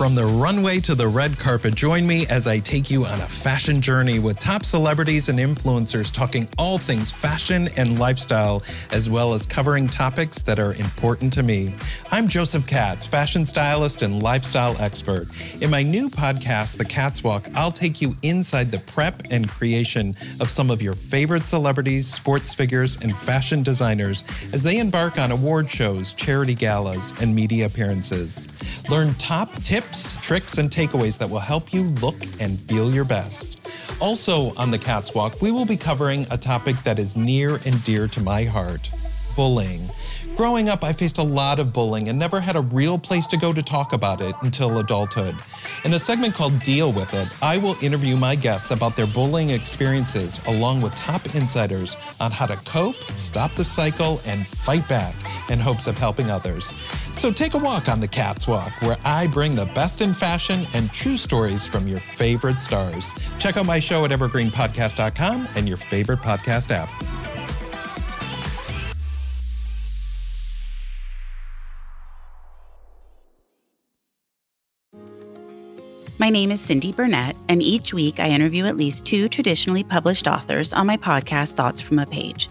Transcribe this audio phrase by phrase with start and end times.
[0.00, 3.28] From the runway to the red carpet, join me as I take you on a
[3.28, 8.62] fashion journey with top celebrities and influencers talking all things fashion and lifestyle,
[8.92, 11.74] as well as covering topics that are important to me.
[12.10, 15.28] I'm Joseph Katz, fashion stylist and lifestyle expert.
[15.60, 20.16] In my new podcast, The Katz Walk, I'll take you inside the prep and creation
[20.40, 24.24] of some of your favorite celebrities, sports figures, and fashion designers
[24.54, 28.48] as they embark on award shows, charity galas, and media appearances.
[28.88, 29.89] Learn top tips,
[30.22, 33.68] tricks, and takeaways that will help you look and feel your best.
[34.00, 37.84] Also, on the Katz Walk, we will be covering a topic that is near and
[37.84, 38.90] dear to my heart
[39.36, 39.90] bullying.
[40.36, 43.36] Growing up, I faced a lot of bullying and never had a real place to
[43.36, 45.34] go to talk about it until adulthood.
[45.84, 49.50] In a segment called Deal With It, I will interview my guests about their bullying
[49.50, 55.14] experiences along with top insiders on how to cope, stop the cycle, and fight back
[55.50, 56.74] in hopes of helping others.
[57.12, 60.66] So take a walk on the Katz Walk, where I bring the best in fashion
[60.74, 63.14] and true stories from your favorite stars.
[63.38, 66.90] Check out my show at evergreenpodcast.com and your favorite podcast app.
[76.20, 80.28] My name is Cindy Burnett, and each week I interview at least two traditionally published
[80.28, 82.50] authors on my podcast, Thoughts from a Page.